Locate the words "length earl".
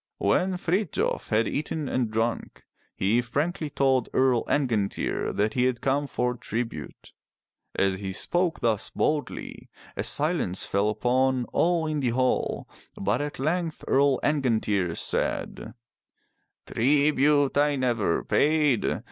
13.37-14.19